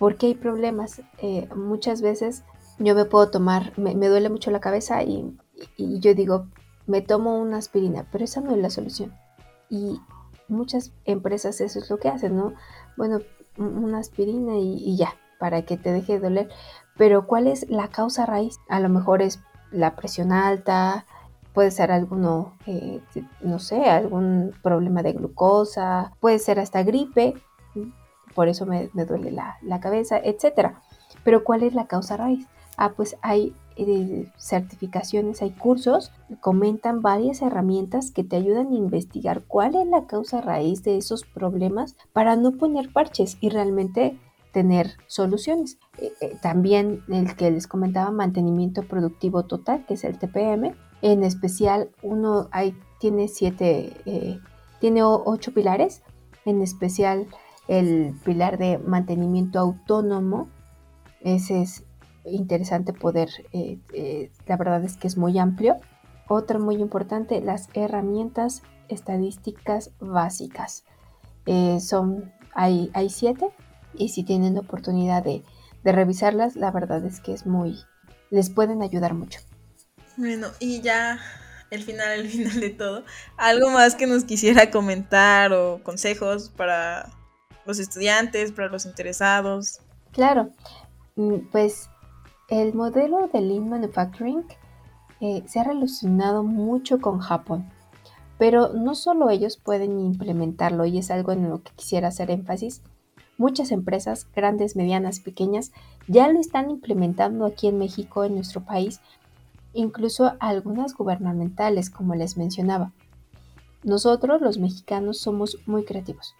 ¿por 0.02 0.16
qué 0.16 0.26
hay 0.26 0.34
problemas? 0.34 1.00
muchas 1.54 2.02
veces 2.02 2.42
yo 2.80 2.96
me 2.96 3.04
puedo 3.04 3.30
tomar, 3.30 3.72
me, 3.78 3.94
duele 3.94 4.30
mucho 4.30 4.50
la 4.50 4.58
cabeza 4.58 5.04
y, 5.04 5.38
y 5.76 6.00
yo 6.00 6.12
digo, 6.12 6.48
me 6.88 7.02
tomo 7.02 7.38
una 7.38 7.58
aspirina, 7.58 8.04
pero 8.10 8.24
esa 8.24 8.40
no 8.40 8.50
es 8.50 8.58
la 8.58 8.70
solución. 8.70 9.14
Y 9.70 10.00
muchas 10.48 10.92
empresas 11.04 11.60
eso 11.60 11.78
es 11.78 11.88
lo 11.88 11.98
que 11.98 12.08
hacen, 12.08 12.34
¿no? 12.34 12.52
Bueno, 12.96 13.20
una 13.56 13.98
aspirina 13.98 14.58
y, 14.58 14.96
ya, 14.96 15.14
para 15.38 15.62
que 15.62 15.76
te 15.76 15.92
deje 15.92 16.14
de 16.14 16.18
doler. 16.18 16.48
Pero 16.96 17.28
¿cuál 17.28 17.46
es 17.46 17.70
la 17.70 17.86
causa 17.86 18.26
raíz? 18.26 18.58
A 18.68 18.80
lo 18.80 18.88
mejor 18.88 19.22
es 19.22 19.38
la 19.70 19.94
presión 19.94 20.32
alta, 20.32 21.06
puede 21.54 21.70
ser 21.70 21.92
alguno, 21.92 22.58
eh, 22.66 23.00
no 23.40 23.60
sé, 23.60 23.84
algún 23.84 24.52
problema 24.64 25.04
de 25.04 25.12
glucosa, 25.12 26.10
puede 26.18 26.40
ser 26.40 26.58
hasta 26.58 26.82
gripe, 26.82 27.34
por 28.34 28.48
eso 28.48 28.66
me, 28.66 28.88
duele 28.94 29.30
la, 29.30 29.56
la 29.62 29.80
cabeza, 29.80 30.18
etc. 30.18 30.72
Pero 31.24 31.44
¿cuál 31.44 31.62
es 31.62 31.74
la 31.74 31.86
causa 31.86 32.16
raíz? 32.16 32.46
Ah, 32.76 32.92
pues 32.96 33.16
hay 33.22 33.54
eh, 33.76 34.30
certificaciones, 34.36 35.40
hay 35.40 35.50
cursos, 35.50 36.12
comentan 36.40 37.00
varias 37.00 37.40
herramientas 37.40 38.10
que 38.10 38.24
te 38.24 38.36
ayudan 38.36 38.68
a 38.68 38.74
investigar 38.74 39.44
cuál 39.46 39.76
es 39.76 39.86
la 39.86 40.06
causa 40.06 40.40
raíz 40.40 40.82
de 40.82 40.98
esos 40.98 41.24
problemas 41.24 41.96
para 42.12 42.36
no 42.36 42.52
poner 42.52 42.92
parches 42.92 43.38
y 43.40 43.48
realmente 43.48 44.18
tener 44.52 44.96
soluciones. 45.06 45.78
Eh, 45.98 46.12
eh, 46.20 46.36
también 46.42 47.02
el 47.08 47.34
que 47.34 47.50
les 47.50 47.66
comentaba, 47.66 48.10
mantenimiento 48.10 48.82
productivo 48.82 49.44
total, 49.44 49.86
que 49.86 49.94
es 49.94 50.04
el 50.04 50.18
TPM. 50.18 50.74
En 51.00 51.24
especial, 51.24 51.90
uno 52.02 52.48
hay, 52.52 52.76
tiene 53.00 53.28
siete, 53.28 53.92
tiene 54.80 55.02
ocho 55.02 55.52
pilares. 55.52 56.02
En 56.44 56.60
especial, 56.62 57.26
el 57.68 58.14
pilar 58.24 58.58
de 58.58 58.78
mantenimiento 58.78 59.58
autónomo. 59.58 60.48
Ese 61.20 61.62
es 61.62 61.84
interesante 62.24 62.92
poder, 62.92 63.28
eh, 63.52 63.78
eh, 63.92 64.30
la 64.46 64.56
verdad 64.56 64.84
es 64.84 64.96
que 64.96 65.06
es 65.06 65.16
muy 65.16 65.38
amplio. 65.38 65.76
Otra 66.28 66.58
muy 66.58 66.76
importante, 66.76 67.40
las 67.40 67.68
herramientas 67.74 68.62
estadísticas 68.88 69.90
básicas. 70.00 70.84
Eh, 71.46 71.80
son, 71.80 72.32
hay, 72.54 72.90
hay 72.94 73.10
siete 73.10 73.48
y 73.94 74.10
si 74.10 74.22
tienen 74.22 74.56
oportunidad 74.58 75.24
de, 75.24 75.44
de 75.82 75.92
revisarlas, 75.92 76.56
la 76.56 76.70
verdad 76.70 77.04
es 77.04 77.20
que 77.20 77.32
es 77.32 77.46
muy, 77.46 77.78
les 78.30 78.50
pueden 78.50 78.82
ayudar 78.82 79.14
mucho. 79.14 79.40
Bueno, 80.16 80.48
y 80.60 80.80
ya 80.80 81.18
el 81.70 81.82
final, 81.82 82.20
el 82.20 82.28
final 82.28 82.60
de 82.60 82.70
todo, 82.70 83.04
algo 83.36 83.70
más 83.70 83.94
que 83.94 84.06
nos 84.06 84.24
quisiera 84.24 84.70
comentar 84.70 85.52
o 85.52 85.82
consejos 85.82 86.50
para 86.50 87.10
los 87.64 87.78
estudiantes, 87.78 88.52
para 88.52 88.68
los 88.68 88.86
interesados. 88.86 89.80
Claro, 90.12 90.50
mm, 91.16 91.50
pues 91.50 91.88
el 92.48 92.74
modelo 92.74 93.28
de 93.32 93.40
Lean 93.40 93.68
Manufacturing 93.68 94.44
eh, 95.20 95.42
se 95.46 95.60
ha 95.60 95.64
relacionado 95.64 96.42
mucho 96.42 97.00
con 97.00 97.18
Japón, 97.20 97.70
pero 98.38 98.72
no 98.72 98.94
solo 98.94 99.30
ellos 99.30 99.56
pueden 99.56 100.00
implementarlo 100.00 100.84
y 100.84 100.98
es 100.98 101.10
algo 101.10 101.32
en 101.32 101.48
lo 101.48 101.62
que 101.62 101.72
quisiera 101.72 102.08
hacer 102.08 102.30
énfasis. 102.30 102.82
Muchas 103.38 103.70
empresas, 103.70 104.26
grandes, 104.34 104.76
medianas, 104.76 105.20
pequeñas, 105.20 105.72
ya 106.08 106.28
lo 106.28 106.40
están 106.40 106.70
implementando 106.70 107.46
aquí 107.46 107.68
en 107.68 107.78
México, 107.78 108.24
en 108.24 108.34
nuestro 108.34 108.62
país, 108.62 109.00
incluso 109.72 110.34
algunas 110.38 110.94
gubernamentales, 110.94 111.88
como 111.88 112.14
les 112.14 112.36
mencionaba. 112.36 112.92
Nosotros, 113.82 114.42
los 114.42 114.58
mexicanos, 114.58 115.18
somos 115.18 115.58
muy 115.66 115.84
creativos 115.84 116.34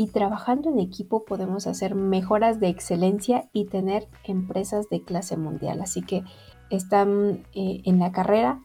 y 0.00 0.06
trabajando 0.06 0.70
en 0.70 0.78
equipo 0.78 1.26
podemos 1.26 1.66
hacer 1.66 1.94
mejoras 1.94 2.58
de 2.58 2.68
excelencia 2.68 3.50
y 3.52 3.66
tener 3.66 4.08
empresas 4.24 4.88
de 4.88 5.02
clase 5.02 5.36
mundial. 5.36 5.82
Así 5.82 6.00
que 6.00 6.24
están 6.70 7.46
eh, 7.52 7.82
en 7.84 7.98
la 7.98 8.10
carrera, 8.10 8.62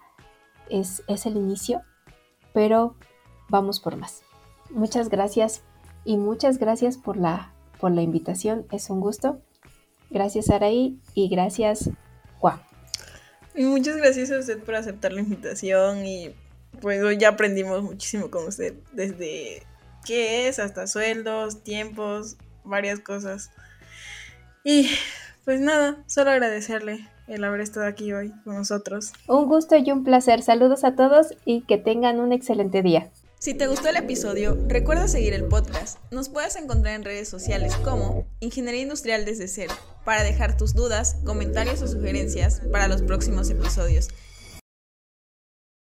es, 0.69 1.03
es 1.09 1.25
el 1.25 1.35
inicio, 1.35 1.81
pero 2.53 2.95
vamos 3.49 3.81
por 3.81 3.97
más. 3.97 4.21
Muchas 4.69 5.09
gracias 5.09 5.61
y 6.05 6.15
muchas 6.15 6.57
gracias 6.57 6.97
por 6.97 7.17
la, 7.17 7.53
por 7.81 7.91
la 7.91 8.01
invitación, 8.01 8.65
es 8.71 8.89
un 8.89 9.01
gusto. 9.01 9.41
Gracias 10.09 10.49
Araí 10.49 11.01
y 11.15 11.27
gracias 11.27 11.89
Juan. 12.39 12.61
Y 13.55 13.65
muchas 13.65 13.97
gracias 13.97 14.31
a 14.31 14.39
usted 14.39 14.63
por 14.63 14.75
aceptar 14.75 15.11
la 15.11 15.19
invitación 15.19 16.05
y 16.05 16.33
pues 16.79 17.03
hoy 17.03 17.17
ya 17.17 17.27
aprendimos 17.27 17.83
muchísimo 17.83 18.31
con 18.31 18.47
usted 18.47 18.75
desde 18.93 19.63
qué 20.05 20.47
es, 20.47 20.59
hasta 20.59 20.87
sueldos, 20.87 21.63
tiempos, 21.63 22.37
varias 22.63 22.99
cosas. 22.99 23.51
Y 24.63 24.89
pues 25.43 25.59
nada, 25.59 26.03
solo 26.07 26.31
agradecerle 26.31 27.07
el 27.27 27.43
haber 27.43 27.61
estado 27.61 27.87
aquí 27.87 28.13
hoy 28.13 28.31
con 28.43 28.55
nosotros. 28.55 29.13
Un 29.27 29.47
gusto 29.47 29.75
y 29.75 29.91
un 29.91 30.03
placer. 30.03 30.41
Saludos 30.41 30.83
a 30.83 30.95
todos 30.95 31.27
y 31.43 31.61
que 31.61 31.77
tengan 31.77 32.19
un 32.19 32.31
excelente 32.31 32.81
día. 32.81 33.11
Si 33.39 33.53
te 33.53 33.67
gustó 33.67 33.89
el 33.89 33.97
episodio, 33.97 34.57
recuerda 34.67 35.07
seguir 35.07 35.33
el 35.33 35.45
podcast. 35.45 35.99
Nos 36.09 36.29
puedes 36.29 36.55
encontrar 36.55 36.95
en 36.95 37.03
redes 37.03 37.29
sociales 37.29 37.75
como 37.77 38.25
Ingeniería 38.39 38.81
Industrial 38.81 39.23
desde 39.23 39.47
cero 39.47 39.73
para 40.03 40.23
dejar 40.23 40.57
tus 40.57 40.73
dudas, 40.73 41.17
comentarios 41.25 41.81
o 41.81 41.87
sugerencias 41.87 42.61
para 42.71 42.87
los 42.87 43.01
próximos 43.01 43.49
episodios. 43.49 44.07